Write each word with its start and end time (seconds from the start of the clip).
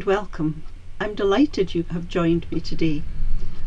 And 0.00 0.06
welcome. 0.06 0.62
I'm 0.98 1.14
delighted 1.14 1.74
you 1.74 1.84
have 1.90 2.08
joined 2.08 2.50
me 2.50 2.58
today. 2.58 3.02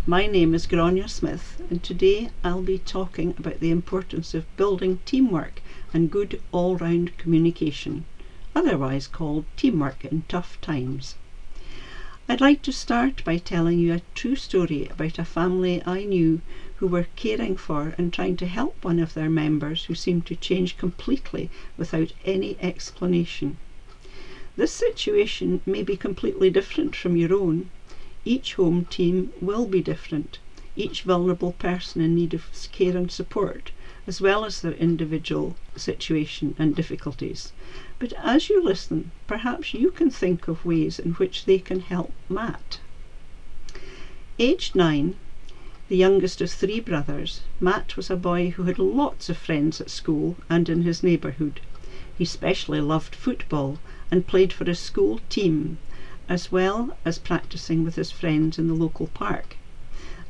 My 0.08 0.26
name 0.26 0.56
is 0.56 0.66
Grania 0.66 1.08
Smith, 1.08 1.62
and 1.70 1.84
today 1.84 2.32
I'll 2.44 2.64
be 2.64 2.80
talking 2.80 3.36
about 3.38 3.60
the 3.60 3.70
importance 3.70 4.34
of 4.34 4.58
building 4.58 5.00
teamwork 5.06 5.62
and 5.94 6.10
good 6.10 6.42
all 6.52 6.76
round 6.76 7.16
communication, 7.20 8.06
otherwise 8.56 9.06
called 9.06 9.46
teamwork 9.56 10.06
in 10.06 10.24
tough 10.28 10.60
times. 10.60 11.14
I'd 12.28 12.42
like 12.42 12.64
to 12.64 12.72
start 12.72 13.24
by 13.24 13.38
telling 13.38 13.78
you 13.78 13.94
a 13.94 14.02
true 14.16 14.36
story 14.36 14.88
about 14.88 15.20
a 15.20 15.26
family 15.26 15.84
I 15.86 16.04
knew 16.04 16.42
who 16.78 16.88
were 16.88 17.06
caring 17.16 17.58
for 17.58 17.94
and 17.96 18.12
trying 18.12 18.38
to 18.38 18.48
help 18.48 18.84
one 18.84 18.98
of 18.98 19.14
their 19.14 19.30
members 19.30 19.84
who 19.84 19.94
seemed 19.94 20.26
to 20.26 20.36
change 20.36 20.78
completely 20.78 21.52
without 21.78 22.12
any 22.26 22.58
explanation. 22.60 23.58
This 24.56 24.72
situation 24.72 25.62
may 25.66 25.82
be 25.82 25.98
completely 25.98 26.52
different 26.52 26.96
from 26.96 27.18
your 27.18 27.34
own. 27.34 27.72
Each 28.24 28.54
home 28.54 28.86
team 28.86 29.34
will 29.42 29.66
be 29.66 29.82
different, 29.82 30.38
each 30.76 31.02
vulnerable 31.02 31.54
person 31.54 32.02
in 32.02 32.14
need 32.14 32.36
of 32.36 32.46
care 32.72 32.96
and 32.96 33.12
support, 33.12 33.72
as 34.06 34.22
well 34.22 34.46
as 34.46 34.62
their 34.62 34.74
individual 34.74 35.56
situation 35.76 36.56
and 36.60 36.76
difficulties. 36.76 37.52
But 37.98 38.14
as 38.14 38.48
you 38.48 38.64
listen, 38.64 39.12
perhaps 39.26 39.74
you 39.74 39.90
can 39.90 40.12
think 40.12 40.48
of 40.48 40.66
ways 40.66 41.00
in 41.00 41.14
which 41.14 41.46
they 41.46 41.58
can 41.58 41.80
help 41.80 42.14
Matt. 42.30 42.80
Aged 44.38 44.76
nine, 44.76 45.16
the 45.90 45.98
youngest 45.98 46.42
of 46.42 46.52
three 46.52 46.80
brothers, 46.80 47.42
Matt 47.60 47.98
was 47.98 48.12
a 48.12 48.16
boy 48.16 48.52
who 48.52 48.64
had 48.64 48.78
lots 48.78 49.30
of 49.30 49.38
friends 49.38 49.82
at 49.82 49.90
school 49.90 50.38
and 50.48 50.70
in 50.70 50.84
his 50.84 51.02
neighbourhood. 51.02 51.60
He 52.16 52.26
specially 52.26 52.82
loved 52.82 53.16
football 53.16 53.80
and 54.14 54.28
played 54.28 54.54
for 54.54 54.64
his 54.66 54.78
school 54.78 55.20
team, 55.28 55.80
as 56.30 56.52
well 56.52 56.96
as 57.04 57.18
practicing 57.18 57.84
with 57.84 57.96
his 57.96 58.12
friends 58.12 58.60
in 58.60 58.68
the 58.68 58.76
local 58.76 59.08
park. 59.08 59.58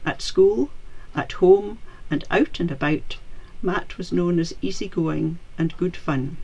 At 0.06 0.22
school, 0.22 0.70
at 1.14 1.34
home, 1.34 1.80
and 2.10 2.24
out 2.32 2.62
and 2.62 2.72
about, 2.72 3.18
Matt 3.62 3.98
was 3.98 4.14
known 4.14 4.40
as 4.40 4.56
easygoing 4.62 5.38
and 5.58 5.76
good 5.76 5.98
fun. 5.98 6.38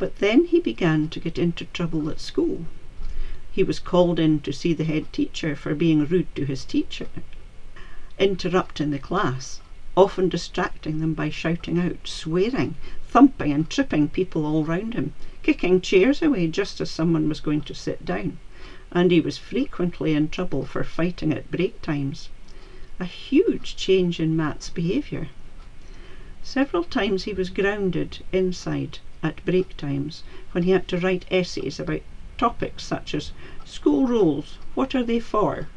But 0.00 0.16
then 0.16 0.46
he 0.46 0.58
began 0.58 1.08
to 1.10 1.20
get 1.20 1.38
into 1.38 1.66
trouble 1.66 2.10
at 2.10 2.18
school. 2.18 2.66
He 3.52 3.62
was 3.62 3.78
called 3.78 4.18
in 4.18 4.40
to 4.40 4.52
see 4.52 4.72
the 4.72 4.82
head 4.82 5.12
teacher 5.12 5.54
for 5.54 5.76
being 5.76 6.04
rude 6.04 6.34
to 6.34 6.44
his 6.44 6.64
teacher, 6.64 7.06
interrupting 8.18 8.90
the 8.90 8.98
class, 8.98 9.60
often 9.96 10.28
distracting 10.28 10.98
them 10.98 11.14
by 11.14 11.30
shouting 11.30 11.78
out, 11.78 12.08
swearing, 12.08 12.74
thumping 13.06 13.52
and 13.52 13.70
tripping 13.70 14.08
people 14.08 14.44
all 14.44 14.64
round 14.64 14.94
him, 14.94 15.12
kicking 15.42 15.80
chairs 15.80 16.22
away 16.22 16.46
just 16.46 16.80
as 16.80 16.90
someone 16.90 17.28
was 17.28 17.40
going 17.40 17.62
to 17.62 17.74
sit 17.74 18.04
down, 18.04 18.38
and 18.92 19.10
he 19.10 19.20
was 19.20 19.38
frequently 19.38 20.12
in 20.12 20.28
trouble 20.28 20.64
for 20.64 20.84
fighting 20.84 21.32
at 21.32 21.50
break 21.50 21.80
times. 21.82 22.28
A 22.98 23.04
huge 23.04 23.76
change 23.76 24.20
in 24.20 24.36
Matt's 24.36 24.68
behaviour. 24.68 25.28
Several 26.42 26.84
times 26.84 27.24
he 27.24 27.32
was 27.32 27.48
grounded 27.48 28.18
inside 28.32 28.98
at 29.22 29.44
break 29.44 29.76
times 29.76 30.22
when 30.52 30.64
he 30.64 30.70
had 30.70 30.88
to 30.88 30.98
write 30.98 31.24
essays 31.30 31.78
about 31.78 32.00
topics 32.38 32.82
such 32.84 33.14
as 33.14 33.32
school 33.64 34.06
rules, 34.06 34.58
what 34.74 34.94
are 34.94 35.04
they 35.04 35.20
for? 35.20 35.68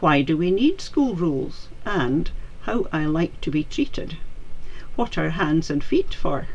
Why 0.00 0.22
do 0.22 0.36
we 0.36 0.50
need 0.50 0.80
school 0.80 1.14
rules? 1.14 1.68
And 1.84 2.30
how 2.62 2.86
I 2.92 3.04
like 3.06 3.40
to 3.42 3.50
be 3.50 3.62
treated. 3.64 4.16
What 4.96 5.16
are 5.16 5.30
hands 5.30 5.70
and 5.70 5.82
feet 5.82 6.12
for? 6.12 6.48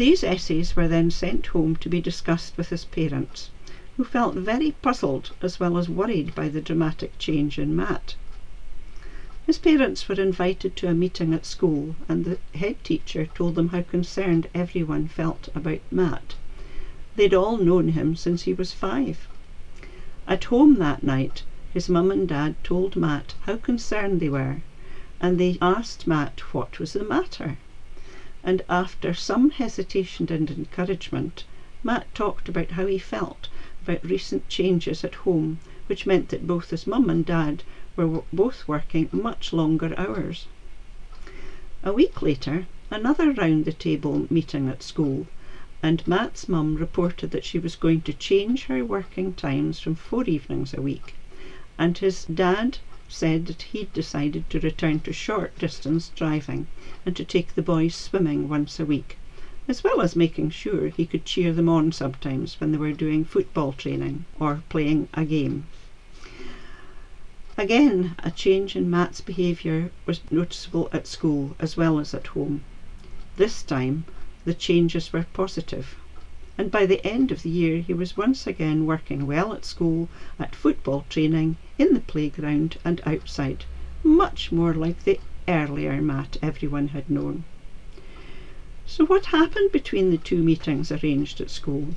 These 0.00 0.24
essays 0.24 0.76
were 0.76 0.88
then 0.88 1.10
sent 1.10 1.48
home 1.48 1.76
to 1.76 1.88
be 1.90 2.00
discussed 2.00 2.56
with 2.56 2.70
his 2.70 2.86
parents, 2.86 3.50
who 3.98 4.04
felt 4.04 4.34
very 4.34 4.70
puzzled 4.80 5.32
as 5.42 5.60
well 5.60 5.76
as 5.76 5.90
worried 5.90 6.34
by 6.34 6.48
the 6.48 6.62
dramatic 6.62 7.18
change 7.18 7.58
in 7.58 7.76
Matt. 7.76 8.14
His 9.44 9.58
parents 9.58 10.08
were 10.08 10.14
invited 10.14 10.74
to 10.76 10.88
a 10.88 10.94
meeting 10.94 11.34
at 11.34 11.44
school, 11.44 11.96
and 12.08 12.24
the 12.24 12.38
head 12.58 12.82
teacher 12.82 13.26
told 13.34 13.56
them 13.56 13.68
how 13.68 13.82
concerned 13.82 14.48
everyone 14.54 15.06
felt 15.06 15.50
about 15.54 15.80
Matt. 15.90 16.34
They'd 17.16 17.34
all 17.34 17.58
known 17.58 17.88
him 17.88 18.16
since 18.16 18.44
he 18.44 18.54
was 18.54 18.72
five. 18.72 19.28
At 20.26 20.44
home 20.44 20.78
that 20.78 21.02
night, 21.02 21.42
his 21.74 21.90
mum 21.90 22.10
and 22.10 22.26
dad 22.26 22.54
told 22.64 22.96
Matt 22.96 23.34
how 23.42 23.56
concerned 23.56 24.20
they 24.20 24.30
were 24.30 24.62
and 25.20 25.38
they 25.38 25.58
asked 25.60 26.06
Matt 26.06 26.40
what 26.54 26.78
was 26.78 26.94
the 26.94 27.04
matter. 27.04 27.58
And 28.42 28.62
after 28.70 29.12
some 29.12 29.50
hesitation 29.50 30.26
and 30.30 30.50
encouragement, 30.50 31.44
Matt 31.84 32.06
talked 32.14 32.48
about 32.48 32.70
how 32.70 32.86
he 32.86 32.96
felt 32.96 33.48
about 33.84 34.02
recent 34.02 34.48
changes 34.48 35.04
at 35.04 35.14
home, 35.28 35.58
which 35.88 36.06
meant 36.06 36.30
that 36.30 36.46
both 36.46 36.70
his 36.70 36.86
mum 36.86 37.10
and 37.10 37.22
dad 37.22 37.62
were 37.96 38.22
both 38.32 38.66
working 38.66 39.10
much 39.12 39.52
longer 39.52 39.92
hours. 39.98 40.46
A 41.84 41.92
week 41.92 42.22
later, 42.22 42.64
another 42.90 43.30
round 43.32 43.66
the 43.66 43.74
table 43.74 44.26
meeting 44.30 44.70
at 44.70 44.82
school, 44.82 45.26
and 45.82 46.02
Matt's 46.08 46.48
mum 46.48 46.76
reported 46.76 47.32
that 47.32 47.44
she 47.44 47.58
was 47.58 47.76
going 47.76 48.00
to 48.00 48.14
change 48.14 48.64
her 48.68 48.82
working 48.82 49.34
times 49.34 49.80
from 49.80 49.94
four 49.96 50.24
evenings 50.24 50.72
a 50.72 50.80
week, 50.80 51.12
and 51.78 51.98
his 51.98 52.24
dad 52.24 52.78
said 53.12 53.46
that 53.46 53.62
he'd 53.62 53.92
decided 53.92 54.48
to 54.48 54.60
return 54.60 55.00
to 55.00 55.12
short 55.12 55.58
distance 55.58 56.12
driving 56.14 56.66
and 57.04 57.16
to 57.16 57.24
take 57.24 57.54
the 57.54 57.62
boys 57.62 57.94
swimming 57.94 58.48
once 58.48 58.78
a 58.78 58.84
week, 58.84 59.18
as 59.66 59.82
well 59.82 60.00
as 60.00 60.14
making 60.14 60.48
sure 60.48 60.88
he 60.88 61.04
could 61.04 61.24
cheer 61.24 61.52
them 61.52 61.68
on 61.68 61.90
sometimes 61.90 62.54
when 62.60 62.70
they 62.70 62.78
were 62.78 62.92
doing 62.92 63.24
football 63.24 63.72
training 63.72 64.24
or 64.38 64.62
playing 64.68 65.08
a 65.14 65.24
game. 65.24 65.66
Again, 67.58 68.14
a 68.20 68.30
change 68.30 68.76
in 68.76 68.88
Matt's 68.88 69.20
behaviour 69.20 69.90
was 70.06 70.20
noticeable 70.30 70.88
at 70.92 71.06
school 71.06 71.56
as 71.58 71.76
well 71.76 71.98
as 71.98 72.14
at 72.14 72.28
home. 72.28 72.62
This 73.36 73.62
time, 73.62 74.04
the 74.44 74.54
changes 74.54 75.12
were 75.12 75.26
positive 75.32 75.96
and 76.60 76.70
by 76.70 76.84
the 76.84 77.02
end 77.06 77.32
of 77.32 77.42
the 77.42 77.48
year 77.48 77.80
he 77.80 77.94
was 77.94 78.18
once 78.18 78.46
again 78.46 78.84
working 78.84 79.26
well 79.26 79.54
at 79.54 79.64
school, 79.64 80.10
at 80.38 80.54
football 80.54 81.06
training, 81.08 81.56
in 81.78 81.94
the 81.94 82.00
playground, 82.00 82.76
and 82.84 83.00
outside, 83.06 83.64
much 84.04 84.52
more 84.52 84.74
like 84.74 85.02
the 85.04 85.18
earlier 85.48 86.02
Matt 86.02 86.36
everyone 86.42 86.88
had 86.88 87.08
known. 87.08 87.44
So, 88.86 89.06
what 89.06 89.24
happened 89.24 89.72
between 89.72 90.10
the 90.10 90.18
two 90.18 90.42
meetings 90.42 90.92
arranged 90.92 91.40
at 91.40 91.48
school? 91.48 91.94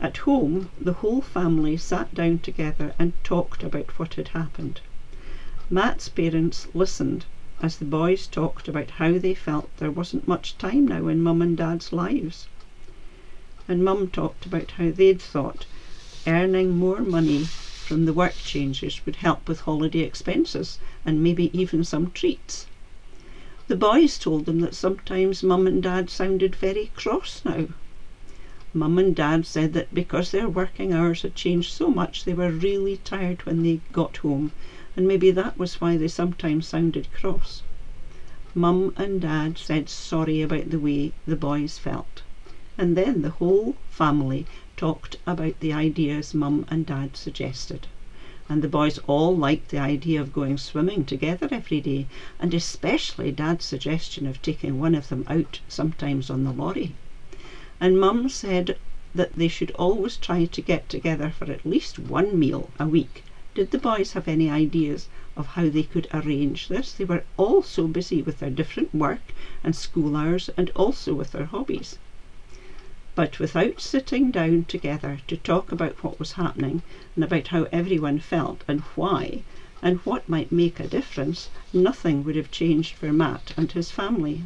At 0.00 0.16
home, 0.16 0.68
the 0.80 0.94
whole 0.94 1.20
family 1.20 1.76
sat 1.76 2.12
down 2.12 2.40
together 2.40 2.92
and 2.98 3.12
talked 3.22 3.62
about 3.62 3.96
what 4.00 4.14
had 4.14 4.26
happened. 4.34 4.80
Matt's 5.70 6.08
parents 6.08 6.66
listened 6.74 7.24
as 7.60 7.76
the 7.76 7.84
boys 7.84 8.26
talked 8.26 8.66
about 8.66 8.90
how 8.90 9.16
they 9.16 9.32
felt 9.32 9.68
there 9.76 9.92
wasn't 9.92 10.26
much 10.26 10.58
time 10.58 10.88
now 10.88 11.06
in 11.06 11.22
mum 11.22 11.40
and 11.40 11.56
dad's 11.56 11.92
lives 11.92 12.48
and 13.68 13.84
Mum 13.84 14.08
talked 14.08 14.46
about 14.46 14.72
how 14.72 14.90
they'd 14.90 15.22
thought 15.22 15.66
earning 16.26 16.70
more 16.70 17.00
money 17.00 17.48
from 17.84 18.04
the 18.06 18.12
work 18.12 18.34
changes 18.38 19.00
would 19.04 19.16
help 19.16 19.48
with 19.48 19.60
holiday 19.60 20.00
expenses 20.00 20.78
and 21.04 21.22
maybe 21.22 21.50
even 21.56 21.84
some 21.84 22.10
treats. 22.10 22.66
The 23.68 23.76
boys 23.76 24.18
told 24.18 24.46
them 24.46 24.60
that 24.60 24.74
sometimes 24.74 25.42
Mum 25.42 25.66
and 25.66 25.82
Dad 25.82 26.10
sounded 26.10 26.56
very 26.56 26.90
cross 26.96 27.42
now. 27.44 27.66
Mum 28.74 28.98
and 28.98 29.14
Dad 29.14 29.46
said 29.46 29.74
that 29.74 29.94
because 29.94 30.30
their 30.30 30.48
working 30.48 30.92
hours 30.92 31.22
had 31.22 31.34
changed 31.34 31.72
so 31.72 31.88
much, 31.90 32.24
they 32.24 32.34
were 32.34 32.50
really 32.50 32.96
tired 33.04 33.44
when 33.46 33.62
they 33.62 33.80
got 33.92 34.16
home, 34.18 34.52
and 34.96 35.06
maybe 35.06 35.30
that 35.30 35.58
was 35.58 35.80
why 35.80 35.96
they 35.96 36.08
sometimes 36.08 36.66
sounded 36.66 37.12
cross. 37.12 37.62
Mum 38.54 38.92
and 38.96 39.20
Dad 39.20 39.58
said 39.58 39.88
sorry 39.88 40.42
about 40.42 40.70
the 40.70 40.78
way 40.78 41.12
the 41.26 41.36
boys 41.36 41.78
felt 41.78 42.21
and 42.78 42.96
then 42.96 43.20
the 43.20 43.28
whole 43.30 43.76
family 43.90 44.46
talked 44.78 45.16
about 45.26 45.60
the 45.60 45.74
ideas 45.74 46.32
Mum 46.32 46.64
and 46.68 46.86
Dad 46.86 47.18
suggested. 47.18 47.86
And 48.48 48.62
the 48.62 48.68
boys 48.68 48.98
all 49.06 49.36
liked 49.36 49.68
the 49.68 49.78
idea 49.78 50.20
of 50.20 50.32
going 50.32 50.56
swimming 50.56 51.04
together 51.04 51.48
every 51.50 51.82
day, 51.82 52.06
and 52.40 52.54
especially 52.54 53.30
Dad's 53.30 53.66
suggestion 53.66 54.26
of 54.26 54.40
taking 54.40 54.80
one 54.80 54.94
of 54.94 55.10
them 55.10 55.26
out 55.28 55.60
sometimes 55.68 56.30
on 56.30 56.44
the 56.44 56.50
lorry. 56.52 56.94
And 57.78 58.00
Mum 58.00 58.30
said 58.30 58.78
that 59.14 59.34
they 59.34 59.48
should 59.48 59.70
always 59.72 60.16
try 60.16 60.46
to 60.46 60.60
get 60.62 60.88
together 60.88 61.28
for 61.28 61.52
at 61.52 61.66
least 61.66 61.98
one 61.98 62.38
meal 62.38 62.70
a 62.78 62.86
week. 62.86 63.22
Did 63.54 63.70
the 63.70 63.78
boys 63.78 64.12
have 64.12 64.26
any 64.26 64.48
ideas 64.48 65.08
of 65.36 65.48
how 65.48 65.68
they 65.68 65.82
could 65.82 66.08
arrange 66.14 66.68
this? 66.68 66.92
They 66.92 67.04
were 67.04 67.24
all 67.36 67.62
so 67.62 67.86
busy 67.86 68.22
with 68.22 68.38
their 68.38 68.48
different 68.48 68.94
work 68.94 69.34
and 69.62 69.76
school 69.76 70.16
hours 70.16 70.48
and 70.56 70.70
also 70.70 71.12
with 71.12 71.32
their 71.32 71.44
hobbies. 71.44 71.98
But 73.14 73.38
without 73.38 73.78
sitting 73.78 74.30
down 74.30 74.64
together 74.64 75.18
to 75.28 75.36
talk 75.36 75.70
about 75.70 76.02
what 76.02 76.18
was 76.18 76.32
happening 76.32 76.80
and 77.14 77.22
about 77.22 77.48
how 77.48 77.66
everyone 77.70 78.20
felt 78.20 78.62
and 78.66 78.80
why 78.96 79.42
and 79.82 79.98
what 79.98 80.26
might 80.30 80.50
make 80.50 80.80
a 80.80 80.86
difference, 80.88 81.50
nothing 81.74 82.24
would 82.24 82.36
have 82.36 82.50
changed 82.50 82.94
for 82.94 83.12
Matt 83.12 83.52
and 83.54 83.70
his 83.70 83.90
family. 83.90 84.40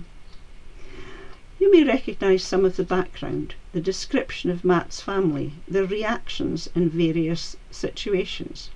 You 1.60 1.70
may 1.70 1.84
recognise 1.84 2.42
some 2.42 2.64
of 2.64 2.74
the 2.74 2.82
background, 2.82 3.54
the 3.72 3.80
description 3.80 4.50
of 4.50 4.64
Matt's 4.64 5.00
family, 5.00 5.52
their 5.68 5.86
reactions 5.86 6.68
in 6.74 6.90
various 6.90 7.54
situations. 7.70 8.70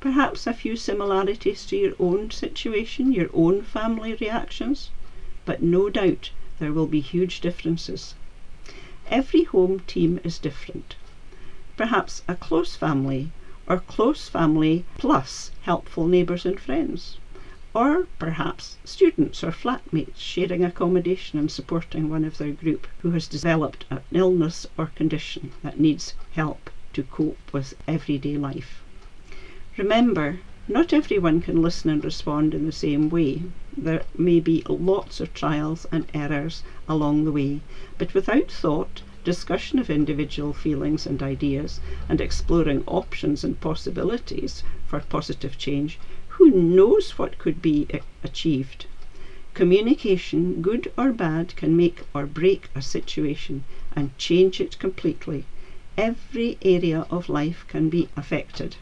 Perhaps 0.00 0.48
a 0.48 0.52
few 0.52 0.74
similarities 0.74 1.64
to 1.66 1.76
your 1.76 1.92
own 2.00 2.32
situation, 2.32 3.12
your 3.12 3.30
own 3.32 3.62
family 3.62 4.14
reactions, 4.14 4.90
but 5.44 5.62
no 5.62 5.88
doubt 5.88 6.32
there 6.58 6.72
will 6.72 6.88
be 6.88 6.98
huge 6.98 7.40
differences. 7.40 8.14
Every 9.10 9.44
home 9.44 9.80
team 9.86 10.20
is 10.22 10.38
different. 10.38 10.96
Perhaps 11.78 12.22
a 12.28 12.34
close 12.34 12.76
family 12.76 13.30
or 13.66 13.78
close 13.78 14.28
family 14.28 14.84
plus 14.98 15.50
helpful 15.62 16.06
neighbours 16.06 16.44
and 16.44 16.60
friends. 16.60 17.16
Or 17.74 18.06
perhaps 18.18 18.76
students 18.84 19.42
or 19.42 19.50
flatmates 19.50 20.18
sharing 20.18 20.62
accommodation 20.62 21.38
and 21.38 21.50
supporting 21.50 22.10
one 22.10 22.24
of 22.24 22.36
their 22.36 22.52
group 22.52 22.86
who 23.00 23.12
has 23.12 23.26
developed 23.26 23.86
an 23.88 24.00
illness 24.12 24.66
or 24.76 24.92
condition 24.94 25.52
that 25.62 25.80
needs 25.80 26.12
help 26.32 26.68
to 26.92 27.02
cope 27.02 27.52
with 27.52 27.74
everyday 27.86 28.36
life. 28.36 28.82
Remember, 29.78 30.40
not 30.70 30.92
everyone 30.92 31.40
can 31.40 31.62
listen 31.62 31.88
and 31.88 32.04
respond 32.04 32.52
in 32.52 32.66
the 32.66 32.72
same 32.72 33.08
way. 33.08 33.42
There 33.76 34.02
may 34.16 34.38
be 34.38 34.62
lots 34.68 35.18
of 35.18 35.32
trials 35.32 35.86
and 35.90 36.06
errors 36.12 36.62
along 36.86 37.24
the 37.24 37.32
way, 37.32 37.60
but 37.96 38.12
without 38.12 38.50
thought, 38.50 39.00
discussion 39.24 39.78
of 39.78 39.88
individual 39.88 40.52
feelings 40.52 41.06
and 41.06 41.22
ideas, 41.22 41.80
and 42.08 42.20
exploring 42.20 42.84
options 42.86 43.44
and 43.44 43.60
possibilities 43.60 44.62
for 44.86 45.00
positive 45.00 45.56
change, 45.56 45.98
who 46.28 46.50
knows 46.50 47.18
what 47.18 47.38
could 47.38 47.62
be 47.62 47.88
achieved? 48.22 48.86
Communication, 49.54 50.60
good 50.60 50.92
or 50.96 51.12
bad, 51.12 51.56
can 51.56 51.76
make 51.76 52.02
or 52.14 52.26
break 52.26 52.68
a 52.74 52.82
situation 52.82 53.64
and 53.96 54.16
change 54.18 54.60
it 54.60 54.78
completely. 54.78 55.46
Every 55.96 56.58
area 56.62 57.06
of 57.10 57.28
life 57.28 57.64
can 57.68 57.88
be 57.88 58.08
affected. 58.16 58.76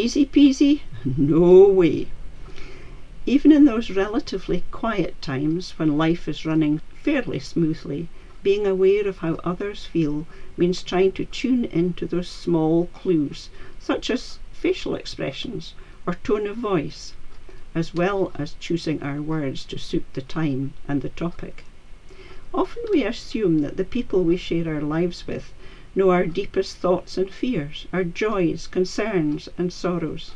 Easy 0.00 0.24
peasy? 0.24 0.82
No 1.16 1.66
way. 1.66 2.06
Even 3.26 3.50
in 3.50 3.64
those 3.64 3.90
relatively 3.90 4.62
quiet 4.70 5.20
times 5.20 5.72
when 5.72 5.98
life 5.98 6.28
is 6.28 6.46
running 6.46 6.80
fairly 7.02 7.40
smoothly, 7.40 8.06
being 8.44 8.64
aware 8.64 9.08
of 9.08 9.18
how 9.18 9.40
others 9.42 9.86
feel 9.86 10.24
means 10.56 10.84
trying 10.84 11.10
to 11.18 11.24
tune 11.24 11.64
into 11.64 12.06
those 12.06 12.28
small 12.28 12.86
clues, 12.94 13.48
such 13.80 14.08
as 14.08 14.38
facial 14.52 14.94
expressions 14.94 15.74
or 16.06 16.14
tone 16.22 16.46
of 16.46 16.58
voice, 16.58 17.14
as 17.74 17.92
well 17.92 18.30
as 18.36 18.54
choosing 18.60 19.02
our 19.02 19.20
words 19.20 19.64
to 19.64 19.80
suit 19.80 20.04
the 20.14 20.22
time 20.22 20.74
and 20.86 21.02
the 21.02 21.08
topic. 21.08 21.64
Often 22.54 22.84
we 22.92 23.02
assume 23.02 23.62
that 23.62 23.76
the 23.76 23.82
people 23.84 24.22
we 24.22 24.36
share 24.36 24.72
our 24.72 24.80
lives 24.80 25.26
with 25.26 25.52
know 25.98 26.10
our 26.10 26.26
deepest 26.26 26.76
thoughts 26.76 27.18
and 27.18 27.28
fears, 27.28 27.88
our 27.92 28.04
joys, 28.04 28.68
concerns, 28.68 29.48
and 29.58 29.72
sorrows, 29.72 30.30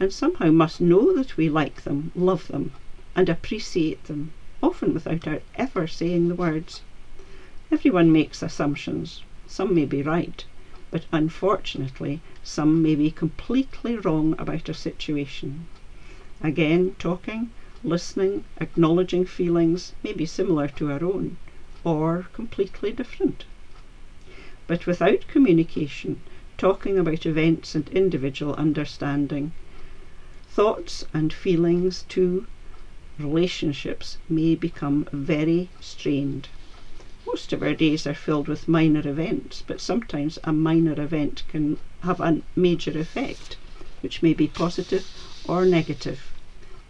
and 0.00 0.12
somehow 0.12 0.50
must 0.50 0.80
know 0.80 1.14
that 1.14 1.36
we 1.36 1.48
like 1.48 1.82
them, 1.82 2.10
love 2.16 2.48
them, 2.48 2.72
and 3.14 3.28
appreciate 3.28 4.02
them, 4.04 4.32
often 4.60 4.92
without 4.92 5.28
our 5.28 5.40
ever 5.54 5.86
saying 5.86 6.26
the 6.26 6.34
words. 6.34 6.80
Everyone 7.70 8.10
makes 8.10 8.42
assumptions. 8.42 9.22
Some 9.46 9.76
may 9.76 9.84
be 9.84 10.02
right, 10.02 10.44
but 10.90 11.04
unfortunately, 11.12 12.20
some 12.42 12.82
may 12.82 12.96
be 12.96 13.12
completely 13.12 13.96
wrong 13.96 14.34
about 14.40 14.68
a 14.68 14.74
situation. 14.74 15.68
Again, 16.42 16.96
talking, 16.98 17.50
listening, 17.84 18.42
acknowledging 18.60 19.24
feelings 19.24 19.92
may 20.02 20.12
be 20.12 20.26
similar 20.26 20.66
to 20.66 20.90
our 20.90 21.04
own, 21.04 21.36
or 21.84 22.26
completely 22.32 22.90
different. 22.90 23.44
But 24.72 24.86
without 24.86 25.28
communication, 25.28 26.22
talking 26.56 26.96
about 26.98 27.26
events 27.26 27.74
and 27.74 27.86
individual 27.90 28.54
understanding, 28.54 29.52
thoughts 30.48 31.04
and 31.12 31.30
feelings 31.30 32.06
too, 32.08 32.46
relationships 33.18 34.16
may 34.30 34.54
become 34.54 35.06
very 35.12 35.68
strained. 35.78 36.48
Most 37.26 37.52
of 37.52 37.62
our 37.62 37.74
days 37.74 38.06
are 38.06 38.14
filled 38.14 38.48
with 38.48 38.66
minor 38.66 39.06
events, 39.06 39.62
but 39.66 39.78
sometimes 39.78 40.38
a 40.42 40.54
minor 40.54 40.98
event 40.98 41.42
can 41.48 41.76
have 42.00 42.18
a 42.20 42.40
major 42.56 42.98
effect, 42.98 43.58
which 44.00 44.22
may 44.22 44.32
be 44.32 44.48
positive 44.48 45.06
or 45.46 45.66
negative. 45.66 46.32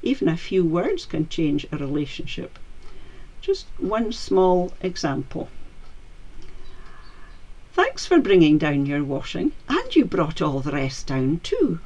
Even 0.05 0.29
a 0.29 0.37
few 0.37 0.65
words 0.65 1.05
can 1.05 1.29
change 1.29 1.67
a 1.73 1.79
relationship. 1.79 2.61
Just 3.41 3.67
one 3.79 4.13
small 4.13 4.73
example. 4.83 5.49
Thanks 7.93 8.07
for 8.07 8.21
bringing 8.21 8.57
down 8.57 8.87
your 8.87 9.05
washing, 9.05 9.53
and 9.69 9.95
you 9.95 10.07
brought 10.07 10.41
all 10.41 10.61
the 10.61 10.71
rest 10.73 11.09
down 11.09 11.41
too. 11.43 11.79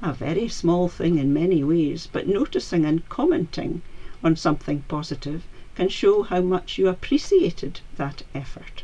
A 0.00 0.14
very 0.14 0.48
small 0.48 0.88
thing 0.88 1.18
in 1.18 1.30
many 1.34 1.62
ways, 1.62 2.08
but 2.10 2.26
noticing 2.26 2.86
and 2.86 3.06
commenting 3.10 3.82
on 4.24 4.34
something 4.34 4.82
positive 4.88 5.42
can 5.74 5.90
show 5.90 6.22
how 6.22 6.40
much 6.40 6.78
you 6.78 6.88
appreciated 6.88 7.82
that 7.98 8.22
effort, 8.34 8.82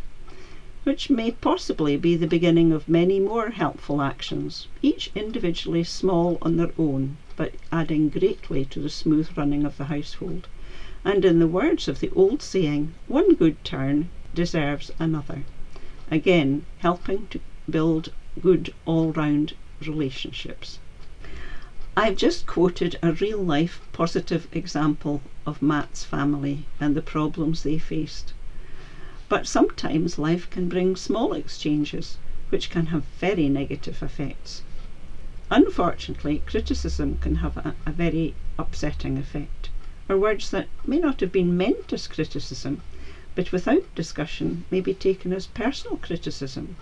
which 0.84 1.08
may 1.08 1.30
possibly 1.30 1.96
be 1.96 2.16
the 2.16 2.26
beginning 2.26 2.70
of 2.70 2.86
many 2.86 3.18
more 3.18 3.48
helpful 3.48 4.02
actions, 4.02 4.68
each 4.82 5.10
individually 5.14 5.84
small 5.84 6.36
on 6.42 6.58
their 6.58 6.72
own, 6.78 7.16
but 7.36 7.54
adding 7.72 8.10
greatly 8.10 8.66
to 8.66 8.78
the 8.78 8.90
smooth 8.90 9.30
running 9.38 9.64
of 9.64 9.78
the 9.78 9.84
household. 9.84 10.48
And 11.02 11.24
in 11.24 11.38
the 11.38 11.48
words 11.48 11.88
of 11.88 12.00
the 12.00 12.10
old 12.10 12.42
saying, 12.42 12.92
one 13.08 13.36
good 13.36 13.64
turn 13.64 14.10
deserves 14.34 14.90
another 14.98 15.44
again 16.10 16.64
helping 16.78 17.26
to 17.28 17.40
build 17.68 18.12
good 18.40 18.72
all 18.84 19.12
round 19.12 19.54
relationships. 19.80 20.78
I've 21.96 22.16
just 22.16 22.46
quoted 22.46 22.98
a 23.02 23.12
real 23.12 23.38
life 23.42 23.80
positive 23.92 24.46
example 24.52 25.22
of 25.46 25.62
Matt's 25.62 26.04
family 26.04 26.66
and 26.78 26.94
the 26.94 27.02
problems 27.02 27.62
they 27.62 27.78
faced. 27.78 28.34
But 29.28 29.48
sometimes 29.48 30.18
life 30.18 30.48
can 30.50 30.68
bring 30.68 30.94
small 30.94 31.32
exchanges 31.32 32.18
which 32.50 32.70
can 32.70 32.86
have 32.86 33.04
very 33.18 33.48
negative 33.48 34.02
effects. 34.02 34.62
Unfortunately, 35.50 36.42
criticism 36.46 37.18
can 37.20 37.36
have 37.36 37.56
a, 37.56 37.74
a 37.86 37.92
very 37.92 38.34
upsetting 38.58 39.16
effect, 39.16 39.70
or 40.08 40.18
words 40.18 40.50
that 40.50 40.68
may 40.86 40.98
not 40.98 41.20
have 41.20 41.32
been 41.32 41.56
meant 41.56 41.92
as 41.92 42.06
criticism 42.06 42.82
but 43.36 43.52
without 43.52 43.94
discussion 43.94 44.64
may 44.70 44.80
be 44.80 44.94
taken 44.94 45.32
as 45.32 45.46
personal 45.46 45.98
criticism. 45.98 46.74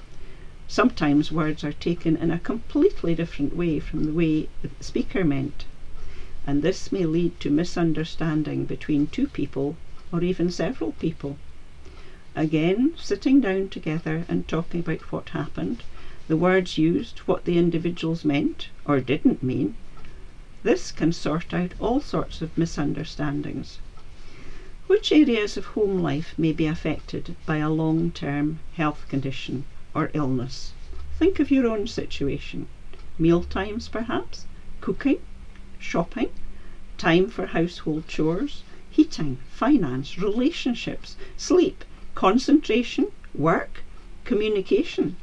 Sometimes 0.69 1.31
words 1.31 1.63
are 1.65 1.73
taken 1.73 2.17
in 2.17 2.31
a 2.31 2.39
completely 2.39 3.15
different 3.15 3.55
way 3.55 3.79
from 3.81 4.05
the 4.05 4.13
way 4.13 4.49
the 4.63 4.71
speaker 4.81 5.25
meant, 5.25 5.67
and 6.47 6.63
this 6.63 6.91
may 6.93 7.05
lead 7.05 7.39
to 7.41 7.51
misunderstanding 7.51 8.65
between 8.65 9.09
two 9.09 9.27
people 9.27 9.77
or 10.13 10.23
even 10.23 10.51
several 10.51 10.93
people. 10.93 11.37
Again, 12.37 12.95
sitting 12.97 13.41
down 13.41 13.69
together 13.69 14.25
and 14.29 14.47
talking 14.47 14.81
about 14.81 15.13
what 15.13 15.31
happened, 15.31 15.83
the 16.29 16.37
words 16.37 16.79
used, 16.79 17.19
what 17.27 17.45
the 17.45 17.59
individuals 17.59 18.25
meant 18.25 18.69
or 18.85 19.01
didn't 19.01 19.43
mean, 19.43 19.75
this 20.63 20.93
can 20.93 21.13
sort 21.13 21.53
out 21.53 21.73
all 21.79 22.01
sorts 22.01 22.41
of 22.41 22.57
misunderstandings. 22.57 23.79
Which 24.87 25.13
areas 25.13 25.57
of 25.57 25.65
home 25.65 26.01
life 26.01 26.35
may 26.37 26.53
be 26.53 26.67
affected 26.67 27.37
by 27.47 27.57
a 27.57 27.71
long 27.71 28.11
term 28.11 28.59
health 28.75 29.07
condition 29.09 29.65
or 29.95 30.11
illness? 30.13 30.73
Think 31.19 31.41
of 31.41 31.51
your 31.51 31.67
own 31.67 31.87
situation. 31.87 32.67
Meal 33.19 33.45
times, 33.45 33.89
perhaps, 33.89 34.45
cooking, 34.83 35.21
shopping, 35.79 36.29
time 36.99 37.31
for 37.31 37.47
household 37.47 38.07
chores, 38.09 38.63
heating, 38.91 39.39
finance, 39.51 40.19
relationships, 40.19 41.17
sleep, 41.39 41.83
concentration, 42.15 43.07
work, 43.35 43.85
communication. 44.27 45.17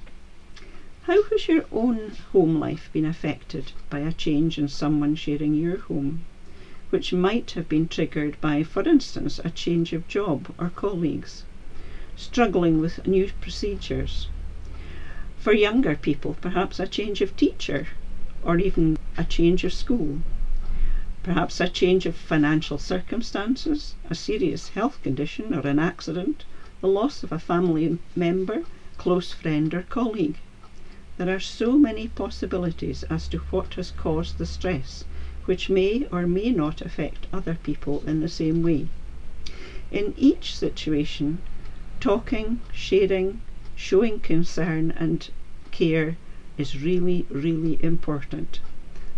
How 1.03 1.21
has 1.25 1.47
your 1.47 1.65
own 1.71 2.13
home 2.31 2.59
life 2.59 2.89
been 2.91 3.05
affected 3.05 3.73
by 3.91 3.99
a 3.99 4.11
change 4.11 4.57
in 4.57 4.67
someone 4.67 5.13
sharing 5.13 5.53
your 5.53 5.77
home? 5.77 6.25
Which 6.91 7.13
might 7.13 7.51
have 7.51 7.69
been 7.69 7.87
triggered 7.87 8.35
by, 8.41 8.61
for 8.63 8.83
instance, 8.83 9.39
a 9.45 9.49
change 9.49 9.93
of 9.93 10.05
job 10.09 10.53
or 10.59 10.69
colleagues, 10.75 11.45
struggling 12.17 12.81
with 12.81 13.07
new 13.07 13.31
procedures. 13.39 14.27
For 15.39 15.53
younger 15.53 15.95
people, 15.95 16.35
perhaps 16.41 16.81
a 16.81 16.85
change 16.85 17.21
of 17.21 17.37
teacher 17.37 17.87
or 18.43 18.59
even 18.59 18.97
a 19.17 19.23
change 19.23 19.63
of 19.63 19.71
school. 19.71 20.19
Perhaps 21.23 21.61
a 21.61 21.69
change 21.69 22.05
of 22.05 22.13
financial 22.13 22.77
circumstances, 22.77 23.95
a 24.09 24.13
serious 24.13 24.67
health 24.69 25.01
condition 25.01 25.53
or 25.53 25.65
an 25.65 25.79
accident, 25.79 26.43
the 26.81 26.89
loss 26.89 27.23
of 27.23 27.31
a 27.31 27.39
family 27.39 27.99
member, 28.17 28.65
close 28.97 29.31
friend, 29.31 29.73
or 29.73 29.83
colleague. 29.83 30.39
There 31.17 31.33
are 31.33 31.39
so 31.39 31.77
many 31.77 32.09
possibilities 32.09 33.03
as 33.03 33.29
to 33.29 33.37
what 33.49 33.75
has 33.75 33.91
caused 33.91 34.37
the 34.37 34.45
stress 34.45 35.05
which 35.51 35.69
may 35.69 36.07
or 36.13 36.25
may 36.25 36.49
not 36.49 36.79
affect 36.79 37.27
other 37.33 37.55
people 37.55 38.01
in 38.07 38.21
the 38.21 38.29
same 38.29 38.63
way. 38.63 38.87
In 39.91 40.13
each 40.15 40.55
situation, 40.55 41.39
talking, 41.99 42.61
sharing, 42.71 43.41
showing 43.75 44.21
concern 44.21 44.91
and 44.91 45.29
care 45.71 46.15
is 46.57 46.81
really, 46.81 47.25
really 47.29 47.77
important. 47.83 48.61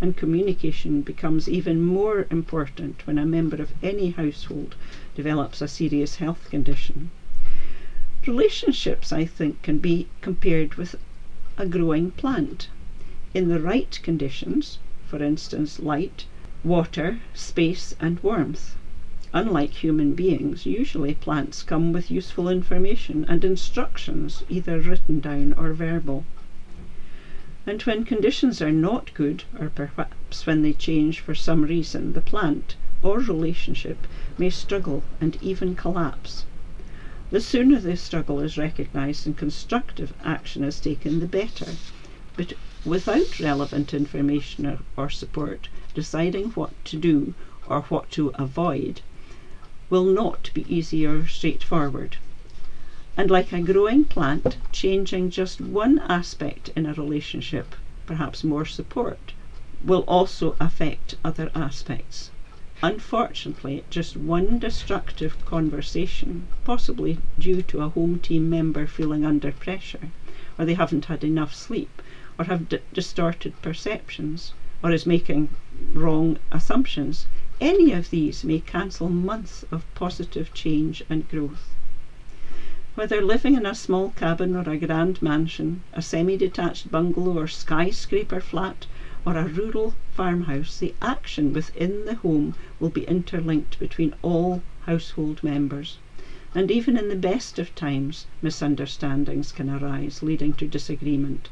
And 0.02 0.18
communication 0.18 1.04
becomes 1.04 1.48
even 1.48 1.84
more 1.84 2.26
important 2.32 3.06
when 3.06 3.20
a 3.20 3.28
member 3.28 3.62
of 3.62 3.76
any 3.84 4.10
household 4.10 4.74
develops 5.14 5.62
a 5.62 5.68
serious 5.68 6.16
health 6.16 6.50
condition. 6.50 7.12
Relationships, 8.26 9.14
I 9.14 9.26
think, 9.26 9.62
can 9.62 9.78
be 9.78 10.08
compared 10.22 10.74
with 10.78 10.96
a 11.60 11.68
growing 11.68 12.10
plant. 12.10 12.70
In 13.36 13.50
the 13.50 13.60
right 13.60 14.00
conditions, 14.02 14.80
for 15.14 15.22
instance, 15.22 15.80
light, 15.80 16.26
water, 16.64 17.20
space, 17.36 17.94
and 18.00 18.20
warmth. 18.24 18.76
Unlike 19.32 19.84
human 19.84 20.16
beings, 20.16 20.66
usually 20.66 21.14
plants 21.14 21.62
come 21.62 21.94
with 21.94 22.10
useful 22.10 22.50
information 22.50 23.24
and 23.30 23.46
instructions, 23.46 24.42
either 24.50 24.80
written 24.80 25.20
down 25.20 25.54
or 25.54 25.72
verbal. 25.74 26.26
And 27.68 27.80
when 27.84 28.06
conditions 28.06 28.60
are 28.60 28.72
not 28.72 29.14
good, 29.14 29.44
or 29.60 29.70
perhaps 29.70 30.48
when 30.48 30.64
they 30.64 30.74
change 30.74 31.20
for 31.20 31.36
some 31.36 31.62
reason, 31.62 32.14
the 32.14 32.20
plant 32.20 32.76
or 33.04 33.20
relationship 33.20 34.08
may 34.40 34.50
struggle 34.50 35.04
and 35.22 35.38
even 35.44 35.76
collapse. 35.76 36.46
The 37.30 37.40
sooner 37.40 37.78
this 37.78 38.02
struggle 38.02 38.40
is 38.40 38.58
recognized 38.58 39.28
and 39.28 39.38
constructive 39.38 40.12
action 40.26 40.64
is 40.64 40.80
taken, 40.80 41.20
the 41.20 41.28
better. 41.28 41.74
But 42.36 42.54
without 42.86 43.40
relevant 43.40 43.94
information 43.94 44.66
or, 44.66 44.80
or 44.98 45.10
support, 45.10 45.70
deciding 45.94 46.50
what 46.50 46.72
to 46.86 46.98
do 46.98 47.34
or 47.68 47.82
what 47.84 48.12
to 48.12 48.30
avoid 48.36 49.02
will 49.90 50.04
not 50.04 50.50
be 50.54 50.66
easy 50.68 51.06
or 51.06 51.26
straightforward. 51.28 52.18
And 53.16 53.30
like 53.30 53.54
a 53.54 53.62
growing 53.62 54.06
plant, 54.06 54.58
changing 54.72 55.30
just 55.30 55.62
one 55.62 56.00
aspect 56.00 56.72
in 56.76 56.86
a 56.86 56.94
relationship, 56.94 57.76
perhaps 58.06 58.44
more 58.44 58.66
support, 58.66 59.34
will 59.86 60.04
also 60.08 60.56
affect 60.60 61.16
other 61.24 61.52
aspects. 61.54 62.32
Unfortunately, 62.82 63.84
just 63.90 64.18
one 64.18 64.60
destructive 64.60 65.46
conversation, 65.46 66.48
possibly 66.66 67.20
due 67.40 67.62
to 67.62 67.82
a 67.82 67.90
home 67.90 68.20
team 68.20 68.50
member 68.50 68.88
feeling 68.88 69.24
under 69.24 69.52
pressure, 69.52 70.10
or 70.58 70.66
they 70.66 70.74
haven't 70.74 71.06
had 71.06 71.24
enough 71.24 71.54
sleep, 71.54 72.02
or 72.40 72.46
have 72.46 72.68
d- 72.68 72.80
distorted 72.94 73.54
perceptions, 73.62 74.54
or 74.84 74.92
is 74.92 75.06
making 75.06 75.50
wrong 75.94 76.38
assumptions, 76.52 77.28
any 77.62 77.92
of 77.92 78.10
these 78.10 78.44
may 78.44 78.60
cancel 78.60 79.08
months 79.08 79.64
of 79.72 79.86
positive 79.94 80.52
change 80.54 81.04
and 81.10 81.30
growth. 81.30 81.76
Whether 82.96 83.22
living 83.22 83.56
in 83.56 83.66
a 83.66 83.76
small 83.76 84.10
cabin 84.12 84.56
or 84.56 84.68
a 84.70 84.78
grand 84.78 85.22
mansion, 85.22 85.82
a 85.94 86.02
semi 86.02 86.36
detached 86.36 86.92
bungalow 86.92 87.38
or 87.38 87.48
skyscraper 87.48 88.40
flat, 88.40 88.88
or 89.26 89.38
a 89.38 89.48
rural 89.48 89.94
farmhouse, 90.12 90.78
the 90.80 90.94
action 91.02 91.54
within 91.54 92.06
the 92.06 92.16
home 92.16 92.56
will 92.80 92.90
be 92.90 93.04
interlinked 93.04 93.80
between 93.80 94.14
all 94.22 94.62
household 94.88 95.44
members. 95.44 95.98
And 96.54 96.70
even 96.70 96.98
in 96.98 97.10
the 97.10 97.16
best 97.16 97.58
of 97.58 97.74
times, 97.74 98.28
misunderstandings 98.42 99.52
can 99.52 99.70
arise, 99.70 100.22
leading 100.22 100.54
to 100.54 100.68
disagreement. 100.68 101.50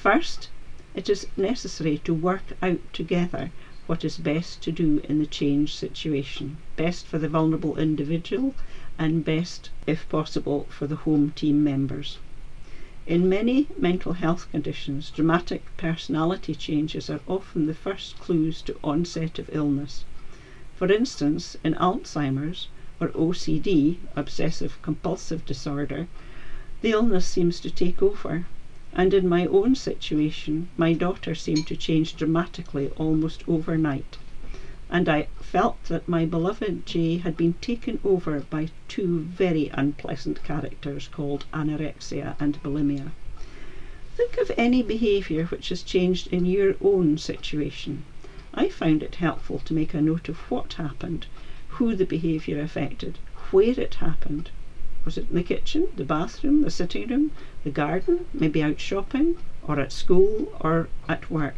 First, 0.00 0.48
it 0.94 1.08
is 1.08 1.26
necessary 1.36 1.98
to 2.04 2.14
work 2.14 2.52
out 2.62 2.78
together 2.92 3.50
what 3.88 4.04
is 4.04 4.16
best 4.16 4.62
to 4.62 4.70
do 4.70 5.00
in 5.08 5.18
the 5.18 5.26
changed 5.26 5.74
situation, 5.74 6.58
best 6.76 7.04
for 7.04 7.18
the 7.18 7.28
vulnerable 7.28 7.76
individual, 7.76 8.54
and 8.96 9.24
best, 9.24 9.70
if 9.88 10.08
possible, 10.08 10.68
for 10.70 10.86
the 10.86 11.02
home 11.02 11.32
team 11.34 11.64
members. 11.64 12.18
In 13.08 13.28
many 13.28 13.66
mental 13.76 14.12
health 14.12 14.46
conditions, 14.52 15.10
dramatic 15.10 15.64
personality 15.76 16.54
changes 16.54 17.10
are 17.10 17.18
often 17.26 17.66
the 17.66 17.74
first 17.74 18.20
clues 18.20 18.62
to 18.62 18.78
onset 18.84 19.40
of 19.40 19.50
illness. 19.52 20.04
For 20.76 20.92
instance, 20.92 21.56
in 21.64 21.74
Alzheimer's 21.74 22.68
or 23.00 23.08
OCD, 23.08 23.96
obsessive 24.14 24.80
compulsive 24.80 25.44
disorder, 25.44 26.06
the 26.82 26.92
illness 26.92 27.26
seems 27.26 27.58
to 27.58 27.70
take 27.70 28.00
over. 28.00 28.46
And 28.94 29.12
in 29.12 29.28
my 29.28 29.44
own 29.46 29.74
situation, 29.74 30.68
my 30.78 30.94
daughter 30.94 31.34
seemed 31.34 31.66
to 31.66 31.76
change 31.76 32.16
dramatically 32.16 32.90
almost 32.96 33.46
overnight. 33.46 34.16
And 34.90 35.08
I 35.10 35.28
felt 35.42 35.84
that 35.84 36.08
my 36.08 36.24
beloved 36.24 36.86
Jay 36.86 37.18
had 37.18 37.36
been 37.36 37.52
taken 37.60 38.00
over 38.02 38.40
by 38.40 38.70
two 38.88 39.20
very 39.20 39.70
unpleasant 39.74 40.42
characters 40.42 41.06
called 41.08 41.44
anorexia 41.52 42.34
and 42.40 42.62
bulimia. 42.62 43.10
Think 44.16 44.38
of 44.38 44.50
any 44.56 44.82
behaviour 44.82 45.44
which 45.44 45.68
has 45.68 45.82
changed 45.82 46.28
in 46.28 46.46
your 46.46 46.74
own 46.80 47.18
situation. 47.18 48.04
I 48.54 48.70
found 48.70 49.02
it 49.02 49.16
helpful 49.16 49.58
to 49.66 49.74
make 49.74 49.92
a 49.92 50.00
note 50.00 50.30
of 50.30 50.38
what 50.50 50.72
happened, 50.72 51.26
who 51.76 51.94
the 51.94 52.06
behaviour 52.06 52.58
affected, 52.60 53.18
where 53.50 53.78
it 53.78 53.94
happened. 53.96 54.50
Was 55.08 55.16
it 55.16 55.30
in 55.30 55.36
the 55.36 55.42
kitchen, 55.42 55.88
the 55.96 56.04
bathroom, 56.04 56.60
the 56.60 56.70
sitting 56.70 57.08
room, 57.08 57.32
the 57.64 57.70
garden, 57.70 58.26
maybe 58.34 58.62
out 58.62 58.78
shopping, 58.78 59.38
or 59.62 59.80
at 59.80 59.90
school, 59.90 60.52
or 60.60 60.90
at 61.08 61.30
work, 61.30 61.56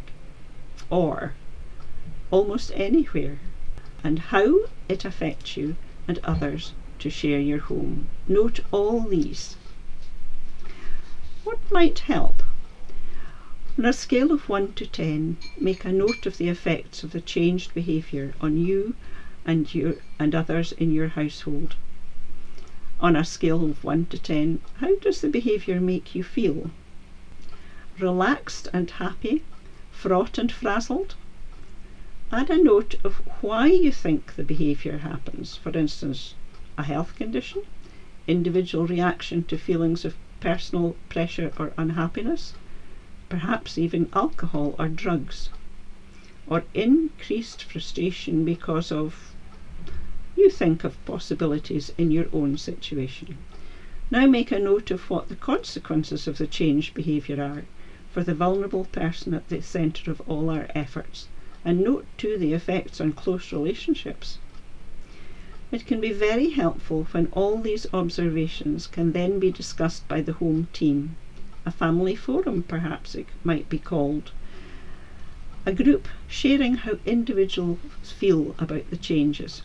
or 0.89 1.33
almost 2.31 2.71
anywhere, 2.73 3.39
and 4.05 4.19
how 4.19 4.57
it 4.87 5.03
affects 5.03 5.57
you 5.57 5.75
and 6.07 6.17
others 6.23 6.71
to 6.99 7.09
share 7.09 7.41
your 7.41 7.59
home. 7.59 8.07
Note 8.25 8.61
all 8.71 9.01
these. 9.01 9.57
What 11.43 11.59
might 11.69 11.99
help? 11.99 12.43
On 13.77 13.83
a 13.83 13.91
scale 13.91 14.31
of 14.31 14.47
1 14.47 14.75
to 14.75 14.85
10, 14.85 15.35
make 15.59 15.83
a 15.83 15.91
note 15.91 16.25
of 16.25 16.37
the 16.37 16.47
effects 16.47 17.03
of 17.03 17.11
the 17.11 17.19
changed 17.19 17.73
behaviour 17.73 18.33
on 18.39 18.55
you 18.55 18.95
and 19.45 19.75
your 19.75 19.95
and 20.17 20.33
others 20.33 20.71
in 20.71 20.93
your 20.93 21.09
household. 21.09 21.75
On 23.01 23.15
a 23.15 23.25
scale 23.25 23.65
of 23.65 23.83
1 23.83 24.05
to 24.11 24.19
10, 24.19 24.59
how 24.75 24.93
does 24.97 25.21
the 25.21 25.27
behaviour 25.27 25.81
make 25.81 26.13
you 26.13 26.21
feel? 26.21 26.69
Relaxed 27.97 28.67
and 28.71 28.91
happy, 28.91 29.41
fraught 29.91 30.37
and 30.37 30.51
frazzled? 30.51 31.15
Add 32.31 32.51
a 32.51 32.63
note 32.63 32.93
of 33.03 33.15
why 33.41 33.65
you 33.69 33.91
think 33.91 34.35
the 34.35 34.43
behaviour 34.43 34.99
happens. 34.99 35.55
For 35.55 35.75
instance, 35.75 36.35
a 36.77 36.83
health 36.83 37.15
condition, 37.15 37.63
individual 38.27 38.85
reaction 38.85 39.45
to 39.45 39.57
feelings 39.57 40.05
of 40.05 40.15
personal 40.39 40.95
pressure 41.09 41.51
or 41.57 41.73
unhappiness, 41.79 42.53
perhaps 43.29 43.79
even 43.79 44.09
alcohol 44.13 44.75
or 44.77 44.87
drugs, 44.87 45.49
or 46.45 46.65
increased 46.75 47.63
frustration 47.63 48.45
because 48.45 48.91
of 48.91 49.33
you 50.35 50.49
think 50.49 50.83
of 50.83 51.05
possibilities 51.05 51.91
in 51.97 52.11
your 52.11 52.27
own 52.33 52.57
situation. 52.57 53.37
Now 54.09 54.25
make 54.25 54.51
a 54.51 54.59
note 54.59 54.91
of 54.91 55.09
what 55.09 55.29
the 55.29 55.35
consequences 55.35 56.27
of 56.27 56.37
the 56.37 56.47
changed 56.47 56.93
behaviour 56.93 57.41
are 57.41 57.63
for 58.11 58.23
the 58.23 58.33
vulnerable 58.33 58.85
person 58.85 59.33
at 59.33 59.47
the 59.49 59.61
centre 59.61 60.11
of 60.11 60.21
all 60.27 60.49
our 60.49 60.67
efforts 60.75 61.27
and 61.63 61.83
note 61.83 62.05
too 62.17 62.37
the 62.37 62.53
effects 62.53 62.99
on 62.99 63.13
close 63.13 63.51
relationships. 63.51 64.37
It 65.71 65.85
can 65.85 66.01
be 66.01 66.11
very 66.11 66.49
helpful 66.49 67.07
when 67.11 67.27
all 67.31 67.61
these 67.61 67.87
observations 67.93 68.87
can 68.87 69.13
then 69.13 69.39
be 69.39 69.49
discussed 69.49 70.05
by 70.09 70.19
the 70.19 70.33
home 70.33 70.67
team. 70.73 71.15
A 71.65 71.71
family 71.71 72.15
forum, 72.15 72.63
perhaps 72.67 73.15
it 73.15 73.27
might 73.43 73.69
be 73.69 73.77
called. 73.77 74.31
A 75.65 75.71
group 75.71 76.07
sharing 76.27 76.75
how 76.75 76.97
individuals 77.05 77.77
feel 78.03 78.55
about 78.59 78.89
the 78.89 78.97
changes. 78.97 79.61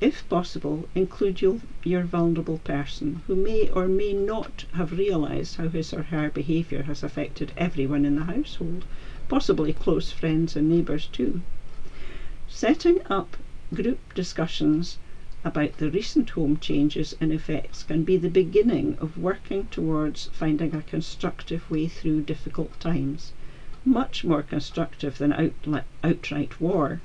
If 0.00 0.28
possible, 0.28 0.88
include 0.96 1.40
your, 1.40 1.60
your 1.84 2.02
vulnerable 2.02 2.58
person 2.58 3.22
who 3.28 3.36
may 3.36 3.68
or 3.68 3.86
may 3.86 4.12
not 4.12 4.64
have 4.72 4.98
realised 4.98 5.54
how 5.54 5.68
his 5.68 5.92
or 5.92 6.02
her 6.02 6.30
behaviour 6.30 6.82
has 6.82 7.04
affected 7.04 7.52
everyone 7.56 8.04
in 8.04 8.16
the 8.16 8.24
household 8.24 8.84
possibly 9.28 9.72
close 9.72 10.10
friends 10.10 10.56
and 10.56 10.68
neighbours 10.68 11.06
too. 11.06 11.42
Setting 12.48 13.02
up 13.08 13.36
group 13.72 14.12
discussions 14.14 14.98
about 15.44 15.76
the 15.76 15.90
recent 15.92 16.30
home 16.30 16.56
changes 16.56 17.14
and 17.20 17.30
effects 17.32 17.84
can 17.84 18.02
be 18.02 18.16
the 18.16 18.28
beginning 18.28 18.96
of 18.98 19.16
working 19.16 19.68
towards 19.70 20.26
finding 20.32 20.74
a 20.74 20.82
constructive 20.82 21.70
way 21.70 21.86
through 21.86 22.22
difficult 22.22 22.80
times, 22.80 23.30
much 23.84 24.24
more 24.24 24.42
constructive 24.42 25.18
than 25.18 25.30
outli- 25.32 25.84
outright 26.02 26.60
war. 26.60 27.00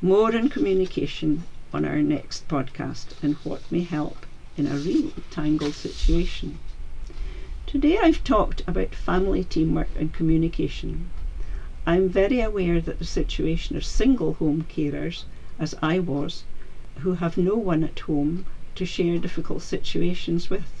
More 0.00 0.32
in 0.32 0.48
communication 0.48 1.42
on 1.74 1.84
our 1.84 2.00
next 2.00 2.46
podcast 2.46 3.20
and 3.20 3.34
what 3.42 3.62
may 3.72 3.80
help 3.80 4.26
in 4.56 4.68
a 4.68 4.76
real 4.76 5.10
tangled 5.28 5.74
situation. 5.74 6.60
Today 7.66 7.98
I've 7.98 8.22
talked 8.22 8.62
about 8.68 8.94
family 8.94 9.42
teamwork 9.42 9.88
and 9.98 10.12
communication. 10.12 11.10
I'm 11.84 12.08
very 12.08 12.40
aware 12.40 12.80
that 12.80 13.00
the 13.00 13.04
situation 13.04 13.76
of 13.76 13.84
single 13.84 14.34
home 14.34 14.66
carers, 14.72 15.24
as 15.58 15.74
I 15.82 15.98
was, 15.98 16.44
who 17.00 17.14
have 17.14 17.36
no 17.36 17.56
one 17.56 17.82
at 17.82 17.98
home 17.98 18.46
to 18.76 18.86
share 18.86 19.18
difficult 19.18 19.62
situations 19.62 20.48
with. 20.48 20.77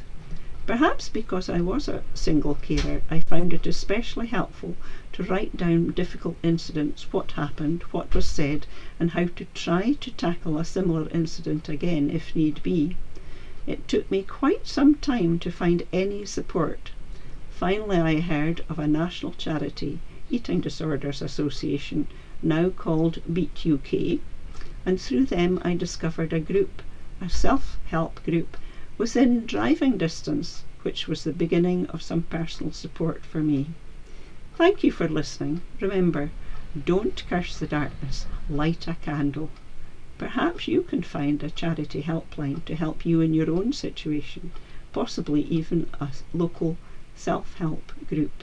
Perhaps 0.68 1.08
because 1.08 1.48
I 1.48 1.62
was 1.62 1.88
a 1.88 2.02
single 2.12 2.56
carer, 2.56 3.00
I 3.10 3.20
found 3.20 3.54
it 3.54 3.66
especially 3.66 4.26
helpful 4.26 4.76
to 5.14 5.22
write 5.22 5.56
down 5.56 5.92
difficult 5.92 6.36
incidents, 6.42 7.10
what 7.10 7.30
happened, 7.30 7.84
what 7.90 8.14
was 8.14 8.26
said, 8.26 8.66
and 9.00 9.12
how 9.12 9.28
to 9.36 9.46
try 9.54 9.94
to 9.94 10.10
tackle 10.10 10.58
a 10.58 10.66
similar 10.66 11.08
incident 11.08 11.70
again 11.70 12.10
if 12.10 12.36
need 12.36 12.62
be. 12.62 12.98
It 13.66 13.88
took 13.88 14.10
me 14.10 14.22
quite 14.22 14.66
some 14.66 14.96
time 14.96 15.38
to 15.38 15.50
find 15.50 15.84
any 15.90 16.26
support. 16.26 16.90
Finally, 17.50 17.96
I 17.96 18.20
heard 18.20 18.62
of 18.68 18.78
a 18.78 18.86
national 18.86 19.32
charity, 19.38 20.00
Eating 20.30 20.60
Disorders 20.60 21.22
Association, 21.22 22.08
now 22.42 22.68
called 22.68 23.20
Beat 23.32 23.64
UK, 23.66 24.18
and 24.84 25.00
through 25.00 25.24
them 25.24 25.62
I 25.64 25.74
discovered 25.76 26.34
a 26.34 26.40
group, 26.40 26.82
a 27.22 27.30
self 27.30 27.78
help 27.86 28.22
group, 28.22 28.58
within 28.98 29.46
driving 29.46 29.96
distance, 29.96 30.64
which 30.82 31.08
was 31.08 31.24
the 31.24 31.32
beginning 31.32 31.86
of 31.86 32.02
some 32.02 32.22
personal 32.22 32.72
support 32.72 33.24
for 33.24 33.38
me. 33.38 33.66
Thank 34.56 34.82
you 34.82 34.90
for 34.90 35.08
listening. 35.08 35.62
Remember, 35.80 36.30
don't 36.84 37.22
curse 37.30 37.56
the 37.56 37.66
darkness, 37.66 38.26
light 38.50 38.88
a 38.88 38.96
candle. 39.00 39.50
Perhaps 40.18 40.66
you 40.66 40.82
can 40.82 41.02
find 41.02 41.42
a 41.42 41.50
charity 41.50 42.02
helpline 42.02 42.64
to 42.64 42.74
help 42.74 43.06
you 43.06 43.20
in 43.20 43.32
your 43.32 43.50
own 43.50 43.72
situation, 43.72 44.50
possibly 44.92 45.42
even 45.42 45.88
a 46.00 46.08
local 46.34 46.76
self 47.14 47.54
help 47.54 47.92
group. 48.08 48.42